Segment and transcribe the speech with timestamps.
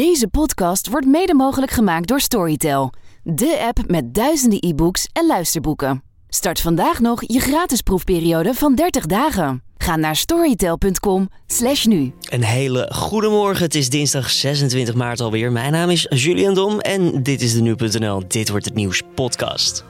[0.00, 2.92] Deze podcast wordt mede mogelijk gemaakt door Storytel,
[3.22, 6.02] de app met duizenden e-books en luisterboeken.
[6.28, 9.62] Start vandaag nog je gratis proefperiode van 30 dagen.
[9.78, 12.12] Ga naar storytel.com/slash nu.
[12.20, 13.64] Een hele goede morgen.
[13.64, 15.52] Het is dinsdag 26 maart alweer.
[15.52, 19.84] Mijn naam is Julian Dom en dit is de Nu.nl Dit wordt het nieuws podcast.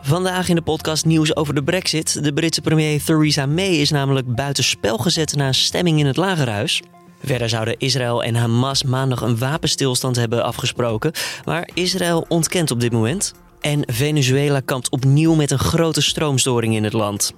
[0.00, 2.24] Vandaag in de podcast nieuws over de brexit.
[2.24, 6.82] De Britse premier Theresa May is namelijk buitenspel gezet na stemming in het Lagerhuis.
[7.24, 11.12] Verder zouden Israël en Hamas maandag een wapenstilstand hebben afgesproken,
[11.44, 13.34] maar Israël ontkent op dit moment.
[13.60, 17.32] En Venezuela kampt opnieuw met een grote stroomstoring in het land.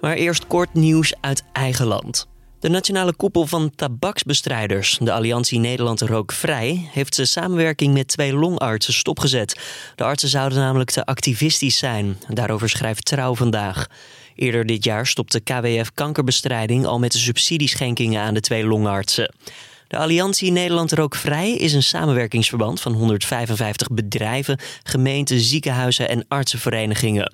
[0.00, 2.28] Maar eerst kort nieuws uit eigen land.
[2.60, 8.94] De nationale koepel van tabaksbestrijders, de Alliantie Nederland Rookvrij, heeft zijn samenwerking met twee longartsen
[8.94, 9.60] stopgezet.
[9.94, 12.16] De artsen zouden namelijk te activistisch zijn.
[12.28, 13.86] Daarover schrijft Trouw vandaag.
[14.34, 19.34] Eerder dit jaar stopte KWF Kankerbestrijding al met de subsidieschenkingen aan de twee longartsen.
[19.88, 27.32] De Alliantie Nederland Rookvrij is een samenwerkingsverband van 155 bedrijven, gemeenten, ziekenhuizen en artsenverenigingen.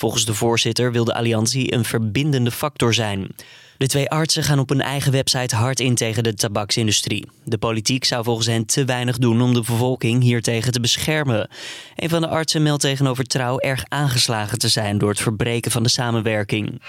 [0.00, 3.28] Volgens de voorzitter wil de alliantie een verbindende factor zijn.
[3.76, 7.28] De twee artsen gaan op hun eigen website hard in tegen de tabaksindustrie.
[7.44, 11.48] De politiek zou volgens hen te weinig doen om de bevolking hiertegen te beschermen.
[11.96, 15.82] Een van de artsen meldt tegenover Trouw erg aangeslagen te zijn door het verbreken van
[15.82, 16.80] de samenwerking.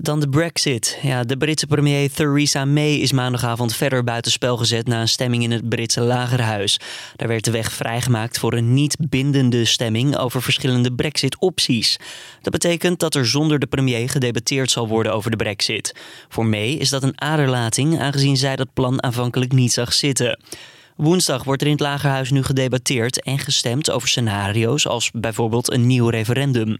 [0.00, 0.98] Dan de Brexit.
[1.02, 5.50] Ja, de Britse premier Theresa May is maandagavond verder buitenspel gezet na een stemming in
[5.50, 6.80] het Britse lagerhuis.
[7.16, 11.98] Daar werd de weg vrijgemaakt voor een niet bindende stemming over verschillende Brexit-opties.
[12.42, 15.94] Dat betekent dat er zonder de premier gedebatteerd zal worden over de Brexit.
[16.28, 20.38] Voor May is dat een aderlating, aangezien zij dat plan aanvankelijk niet zag zitten.
[20.96, 25.86] Woensdag wordt er in het Lagerhuis nu gedebatteerd en gestemd over scenario's als bijvoorbeeld een
[25.86, 26.78] nieuw referendum.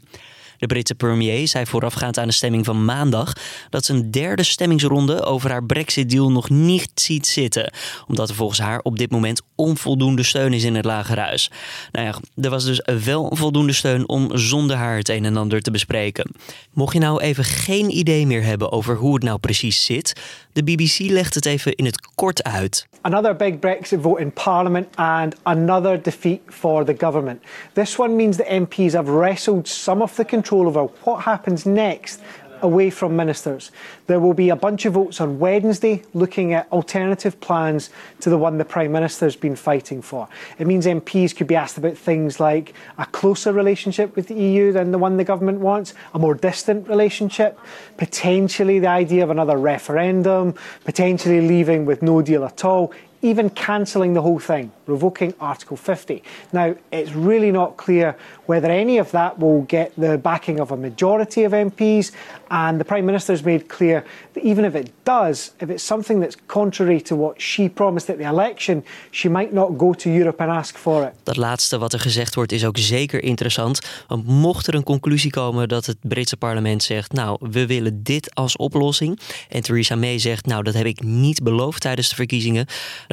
[0.59, 3.33] De Britse premier zei voorafgaand aan de stemming van maandag
[3.71, 7.73] dat ze een derde stemmingsronde over haar Brexit-deal nog niet ziet zitten,
[8.09, 11.51] omdat er volgens haar op dit moment onvoldoende steun is in het Lagerhuis.
[11.93, 15.63] Nou ja, er was dus wel voldoende steun om zonder haar het een en ander
[15.63, 16.31] te bespreken.
[16.73, 20.21] Mocht je nou even geen idee meer hebben over hoe het nou precies zit,
[20.53, 22.87] de BBC legt het even in het kort uit.
[23.01, 27.43] Another big Brexit vote in Parliament and another defeat for the government.
[27.73, 32.21] This one means the MPs have wrestled some of the control over what happens next
[32.63, 33.71] away from ministers.
[34.07, 37.91] There will be a bunch of votes on Wednesday looking at alternative plans
[38.21, 40.29] to the one the Prime Minister's been fighting for.
[40.59, 44.73] It means MPs could be asked about things like a closer relationship with the EU
[44.73, 47.59] than the one the government wants, a more distant relationship,
[47.97, 50.55] potentially the idea of another referendum,
[50.85, 52.93] potentially leaving with no deal at all,
[53.27, 56.23] even cancelling the whole thing, revoking Article 50.
[56.53, 58.15] Now, it's really not clear
[58.47, 62.13] whether any of that will get the backing of a majority of MPs,
[62.49, 66.21] and the Prime Minister has made clear that even if it does, if it's something
[66.21, 70.43] that's contrary to what she promised at the election, she might not go to Europe
[70.43, 71.13] and ask for it.
[71.23, 75.31] Dat laatste wat er gezegd wordt is ook zeker interessant, want mocht er een conclusie
[75.31, 80.19] komen dat het Britse parlement zegt, nou, we willen dit als oplossing, en Theresa May
[80.19, 82.67] zegt, nou, dat heb ik niet beloofd tijdens de verkiezingen,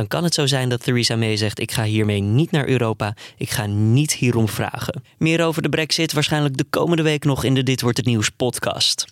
[0.08, 3.16] kan het zo zijn dat Theresa May zegt: Ik ga hiermee niet naar Europa.
[3.38, 5.03] Ik ga niet hierom vragen.
[5.18, 8.30] Meer over de Brexit waarschijnlijk de komende week nog in de Dit wordt het nieuws
[8.30, 9.06] podcast.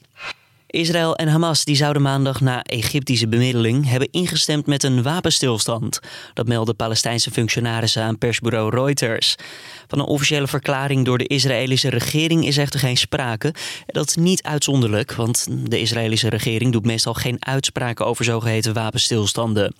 [0.72, 6.00] Israël en Hamas die zouden maandag na Egyptische bemiddeling hebben ingestemd met een wapenstilstand.
[6.34, 9.36] Dat melden Palestijnse functionarissen aan persbureau Reuters.
[9.88, 13.54] Van een officiële verklaring door de Israëlische regering is echter geen sprake.
[13.86, 19.76] Dat is niet uitzonderlijk, want de Israëlische regering doet meestal geen uitspraken over zogeheten wapenstilstanden.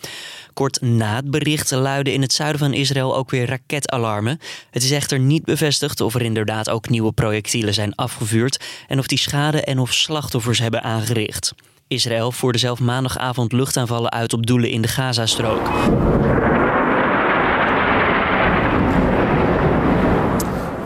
[0.54, 4.40] Kort na het bericht luiden in het zuiden van Israël ook weer raketalarmen.
[4.72, 9.08] Het is echter niet bevestigd of er inderdaad ook nieuwe projectielen zijn afgevuurd en of
[9.08, 11.54] die schade en of slachtoffers hebben aangericht.
[11.88, 15.70] Israël voerde zelf maandagavond luchtaanvallen uit op doelen in de Gazastrook.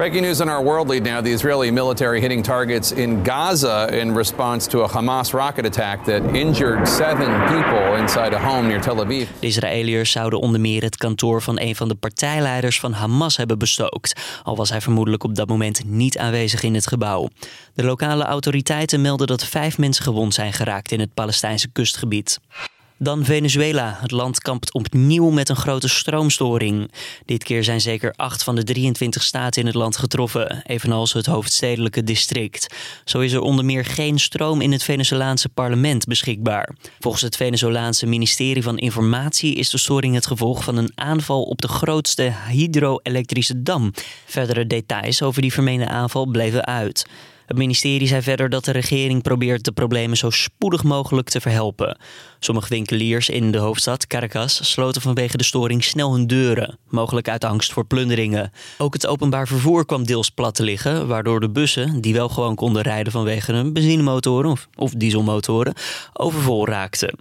[0.05, 1.23] Breaking news on our world lead now.
[1.23, 6.35] The Israeli military hitting targets in Gaza in response to a Hamas rocket attack that
[6.35, 6.79] injured
[7.47, 9.27] people inside a home near Tel Aviv.
[9.39, 13.57] De Israëliërs zouden onder meer het kantoor van een van de partijleiders van Hamas hebben
[13.57, 14.39] bestookt.
[14.43, 17.29] Al was hij vermoedelijk op dat moment niet aanwezig in het gebouw.
[17.73, 22.39] De lokale autoriteiten melden dat vijf mensen gewond zijn geraakt in het Palestijnse kustgebied.
[23.05, 23.97] Dan Venezuela.
[24.01, 26.91] Het land kampt opnieuw met een grote stroomstoring.
[27.25, 31.25] Dit keer zijn zeker acht van de 23 staten in het land getroffen, evenals het
[31.25, 32.75] hoofdstedelijke district.
[33.03, 36.75] Zo is er onder meer geen stroom in het Venezolaanse parlement beschikbaar.
[36.99, 41.61] Volgens het Venezolaanse ministerie van Informatie is de storing het gevolg van een aanval op
[41.61, 43.93] de grootste hydro-elektrische dam.
[44.25, 47.05] Verdere details over die vermeende aanval bleven uit.
[47.45, 51.97] Het ministerie zei verder dat de regering probeert de problemen zo spoedig mogelijk te verhelpen.
[52.39, 57.43] Sommige winkeliers in de hoofdstad Caracas sloten vanwege de storing snel hun deuren, mogelijk uit
[57.43, 58.51] angst voor plunderingen.
[58.77, 62.55] Ook het openbaar vervoer kwam deels plat te liggen, waardoor de bussen, die wel gewoon
[62.55, 65.73] konden rijden vanwege hun benzinemotoren of, of dieselmotoren,
[66.13, 67.15] overvol raakten.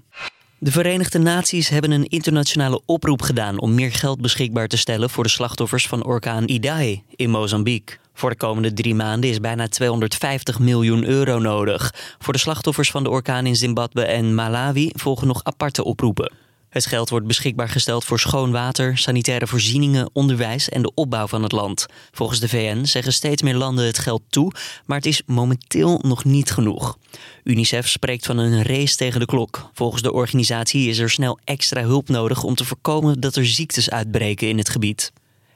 [0.59, 5.25] De Verenigde Naties hebben een internationale oproep gedaan om meer geld beschikbaar te stellen voor
[5.25, 7.99] de slachtoffers van orkaan Idai in Mozambique.
[8.15, 11.95] Voor de komende drie maanden is bijna 250 miljoen euro nodig.
[12.19, 16.44] Voor de slachtoffers van de orkaan in Zimbabwe en Malawi volgen nog aparte oproepen.
[16.75, 21.43] Het geld wordt beschikbaar gesteld voor schoon water, sanitaire voorzieningen, onderwijs en de opbouw van
[21.43, 21.87] het land.
[22.13, 24.53] Volgens de VN zeggen steeds meer landen het geld toe,
[24.87, 26.99] maar het is momenteel nog niet genoeg.
[27.45, 29.71] UNICEF spreekt van een race tegen de klok.
[29.73, 33.91] Volgens de organisatie is er snel extra hulp nodig om te voorkomen dat er ziektes
[33.91, 35.13] uitbreken in het gebied.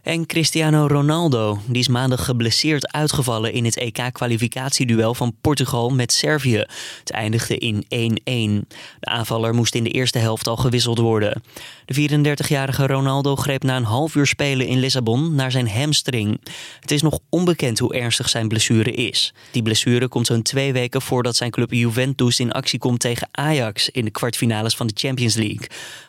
[0.08, 6.64] En Cristiano Ronaldo, die is maandag geblesseerd uitgevallen in het EK-kwalificatieduel van Portugal met Servië.
[6.98, 7.84] Het eindigde in
[8.64, 8.66] 1-1.
[9.00, 11.42] De aanvaller moest in de eerste helft al gewisseld worden.
[11.84, 16.40] De 34-jarige Ronaldo greep na een half uur spelen in Lissabon naar zijn hamstring.
[16.80, 19.34] Het is nog onbekend hoe ernstig zijn blessure is.
[19.50, 23.88] Die blessure komt zo'n twee weken voordat zijn club Juventus in actie komt tegen Ajax
[23.88, 25.66] in de kwartfinales van de Champions League.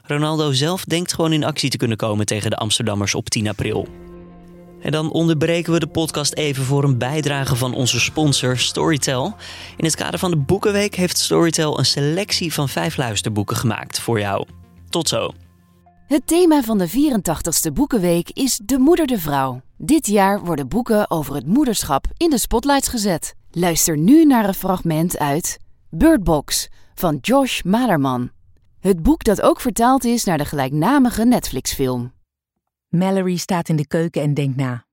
[0.09, 3.87] Ronaldo zelf denkt gewoon in actie te kunnen komen tegen de Amsterdammers op 10 april.
[4.81, 9.35] En dan onderbreken we de podcast even voor een bijdrage van onze sponsor Storytel.
[9.77, 14.19] In het kader van de Boekenweek heeft Storytel een selectie van vijf luisterboeken gemaakt voor
[14.19, 14.45] jou.
[14.89, 15.31] Tot zo.
[16.07, 19.61] Het thema van de 84ste Boekenweek is De Moeder de Vrouw.
[19.77, 23.33] Dit jaar worden boeken over het moederschap in de spotlights gezet.
[23.51, 25.57] Luister nu naar een fragment uit
[25.89, 28.29] Bird Box van Josh Malerman.
[28.79, 32.13] Het boek dat ook vertaald is naar de gelijknamige Netflix-film.
[32.87, 34.85] Mallory staat in de keuken en denkt na.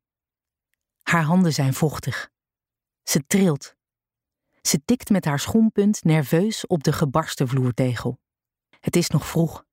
[1.02, 2.30] Haar handen zijn vochtig.
[3.02, 3.74] Ze trilt.
[4.62, 8.18] Ze tikt met haar schoenpunt nerveus op de gebarsten vloertegel.
[8.80, 9.64] Het is nog vroeg.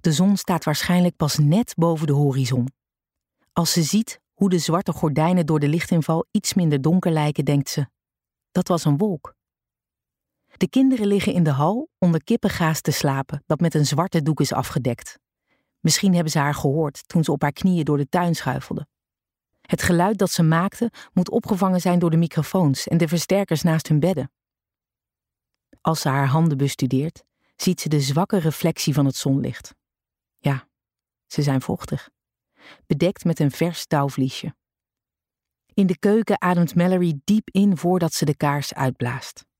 [0.00, 2.68] De zon staat waarschijnlijk pas net boven de horizon.
[3.52, 7.68] Als ze ziet hoe de zwarte gordijnen door de lichtinval iets minder donker lijken, denkt
[7.68, 7.86] ze:
[8.50, 9.34] dat was een wolk.
[10.62, 14.40] De kinderen liggen in de hal onder kippengaas te slapen, dat met een zwarte doek
[14.40, 15.18] is afgedekt.
[15.80, 18.86] Misschien hebben ze haar gehoord toen ze op haar knieën door de tuin schuifelde.
[19.60, 23.88] Het geluid dat ze maakte moet opgevangen zijn door de microfoons en de versterkers naast
[23.88, 24.32] hun bedden.
[25.80, 27.24] Als ze haar handen bestudeert,
[27.56, 29.74] ziet ze de zwakke reflectie van het zonlicht.
[30.38, 30.68] Ja,
[31.26, 32.10] ze zijn vochtig,
[32.86, 34.54] bedekt met een vers touwvliesje.
[35.74, 39.50] In de keuken ademt Mallory diep in voordat ze de kaars uitblaast.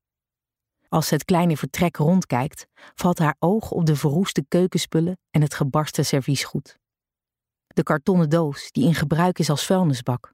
[0.93, 5.53] Als ze het kleine vertrek rondkijkt, valt haar oog op de verroeste keukenspullen en het
[5.53, 6.79] gebarsten serviesgoed.
[7.67, 10.33] De kartonnen doos die in gebruik is als vuilnisbak.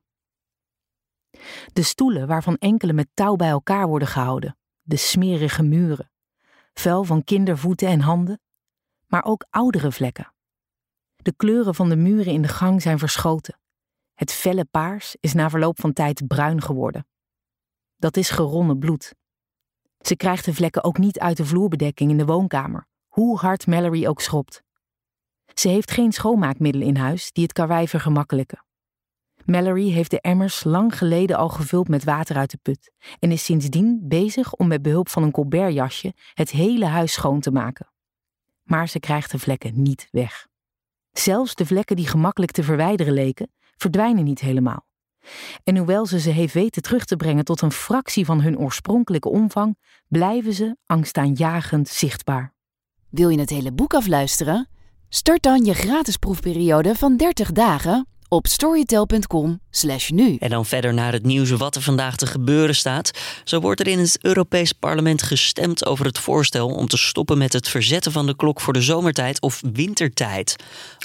[1.74, 6.12] De stoelen waarvan enkele met touw bij elkaar worden gehouden, de smerige muren,
[6.74, 8.42] vuil van kindervoeten en handen,
[9.08, 10.34] maar ook oudere vlekken.
[11.16, 13.60] De kleuren van de muren in de gang zijn verschoten.
[14.14, 17.08] Het felle paars is na verloop van tijd bruin geworden.
[17.96, 19.18] Dat is geronnen bloed.
[20.00, 24.07] Ze krijgt de vlekken ook niet uit de vloerbedekking in de woonkamer, hoe hard Mallory
[24.07, 24.63] ook schrobt.
[25.54, 28.63] Ze heeft geen schoonmaakmiddelen in huis die het karwei vergemakkelijken.
[29.46, 33.44] Mallory heeft de emmers lang geleden al gevuld met water uit de put en is
[33.44, 37.92] sindsdien bezig om met behulp van een colbertjasje het hele huis schoon te maken.
[38.63, 40.48] Maar ze krijgt de vlekken niet weg.
[41.12, 44.88] Zelfs de vlekken die gemakkelijk te verwijderen leken, verdwijnen niet helemaal.
[45.64, 49.30] En hoewel ze ze heeft weten terug te brengen tot een fractie van hun oorspronkelijke
[49.30, 52.54] omvang, blijven ze angstaanjagend zichtbaar.
[53.09, 54.69] Wil je het hele boek afluisteren?
[55.09, 60.36] Start dan je gratis proefperiode van 30 dagen op storytel.com/nu.
[60.40, 63.12] En dan verder naar het nieuws wat er vandaag te gebeuren staat.
[63.44, 67.54] Zo wordt er in het Europees Parlement gestemd over het voorstel om te stoppen met
[67.54, 70.56] het verzetten van de klok voor de zomertijd of wintertijd.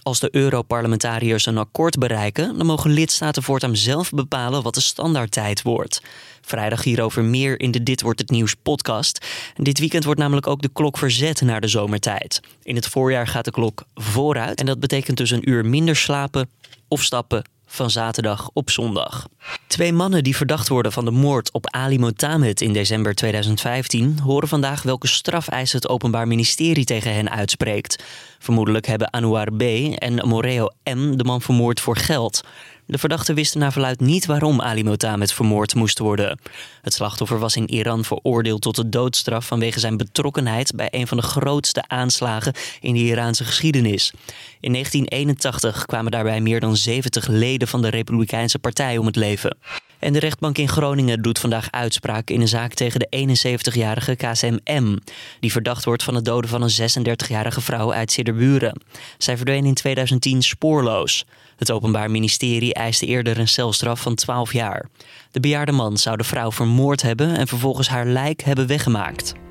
[0.03, 5.63] Als de Europarlementariërs een akkoord bereiken, dan mogen lidstaten voortaan zelf bepalen wat de standaardtijd
[5.63, 6.01] wordt.
[6.41, 9.27] Vrijdag hierover meer in de Dit wordt het nieuws podcast.
[9.57, 12.41] dit weekend wordt namelijk ook de klok verzet naar de zomertijd.
[12.63, 16.49] In het voorjaar gaat de klok vooruit en dat betekent dus een uur minder slapen
[16.89, 19.27] of stappen van zaterdag op zondag.
[19.67, 24.49] Twee mannen die verdacht worden van de moord op Ali Motamed in december 2015 horen
[24.49, 28.05] vandaag welke strafeisen het Openbaar Ministerie tegen hen uitspreekt.
[28.39, 29.63] Vermoedelijk hebben Anouar B.
[29.95, 31.17] en Moreo M.
[31.17, 32.41] de man vermoord voor geld.
[32.87, 36.39] De verdachten wisten naar verluid niet waarom Ali Motamed vermoord moest worden.
[36.83, 41.17] Het slachtoffer was in Iran veroordeeld tot de doodstraf vanwege zijn betrokkenheid bij een van
[41.17, 44.13] de grootste aanslagen in de Iraanse geschiedenis.
[44.61, 49.57] In 1981 kwamen daarbij meer dan 70 leden van de Republikeinse Partij om het leven.
[50.05, 53.37] En de rechtbank in Groningen doet vandaag uitspraak in een zaak tegen de
[53.71, 54.99] 71-jarige KSMM.
[55.41, 58.81] Die verdacht wordt van het doden van een 36-jarige vrouw uit Sidderburen.
[59.19, 61.25] Zij verdween in 2010 spoorloos.
[61.57, 64.89] Het Openbaar Ministerie eiste eerder een celstraf van 12 jaar.
[65.31, 69.44] De bejaarde man zou de vrouw vermoord hebben en vervolgens haar lijk hebben weggemaakt.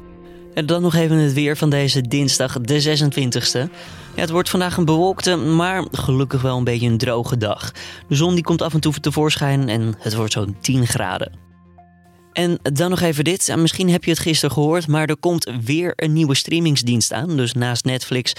[0.54, 3.72] En dan nog even het weer van deze dinsdag, de 26e.
[4.16, 7.72] Ja, het wordt vandaag een bewolkte, maar gelukkig wel een beetje een droge dag.
[8.08, 11.32] De zon die komt af en toe tevoorschijn en het wordt zo'n 10 graden.
[12.34, 13.56] En dan nog even dit.
[13.56, 17.38] Misschien heb je het gisteren gehoord, maar er komt weer een nieuwe streamingsdienst aan.
[17.38, 18.34] Dus naast Netflix,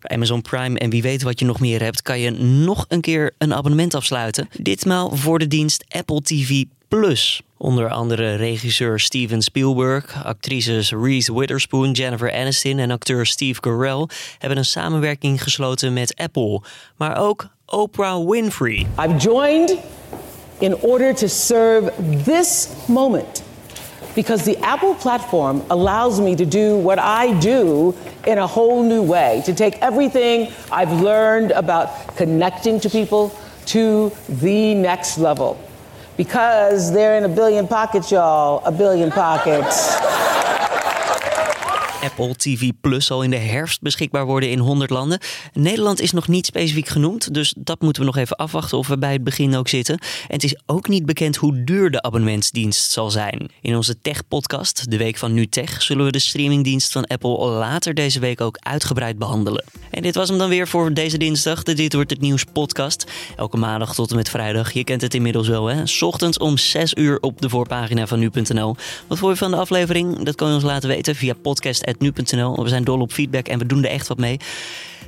[0.00, 3.34] Amazon Prime en wie weet wat je nog meer hebt, kan je nog een keer
[3.38, 4.48] een abonnement afsluiten.
[4.58, 7.42] Ditmaal voor de dienst Apple TV Plus.
[7.62, 14.06] Onder andere regisseur Steven Spielberg, actrices Reese Witherspoon, Jennifer Aniston en acteur Steve Carell
[14.38, 16.60] hebben een samenwerking gesloten met Apple.
[16.96, 18.86] Maar ook Oprah Winfrey.
[18.98, 19.76] I've joined
[20.58, 21.92] in order to serve
[22.24, 23.42] this moment
[24.14, 29.06] because the Apple platform allows me to do what I do in a whole new
[29.06, 33.30] way, to take everything I've learned about connecting to people
[33.64, 35.69] to the next level.
[36.20, 40.19] Because they're in a billion pockets, y'all, a billion pockets.
[42.02, 45.18] Apple TV Plus zal in de herfst beschikbaar worden in 100 landen.
[45.52, 48.98] Nederland is nog niet specifiek genoemd, dus dat moeten we nog even afwachten of we
[48.98, 49.98] bij het begin ook zitten.
[49.98, 53.50] En het is ook niet bekend hoe duur de abonnementsdienst zal zijn.
[53.60, 57.94] In onze Tech-podcast, de week van Nu Tech, zullen we de streamingdienst van Apple later
[57.94, 59.64] deze week ook uitgebreid behandelen.
[59.90, 63.06] En dit was hem dan weer voor deze dinsdag, de Dit Wordt Het Nieuws podcast.
[63.36, 65.82] Elke maandag tot en met vrijdag, je kent het inmiddels wel hè.
[66.00, 68.76] Ochtends om 6 uur op de voorpagina van nu.nl.
[69.06, 70.22] Wat vond je van de aflevering?
[70.22, 72.62] Dat kan je ons laten weten via podcast nu.nl.
[72.62, 74.36] We zijn dol op feedback en we doen er echt wat mee.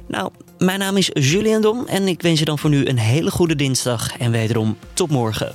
[0.09, 3.31] Nou, mijn naam is Julian Dom en ik wens je dan voor nu een hele
[3.31, 5.55] goede dinsdag en wederom tot morgen.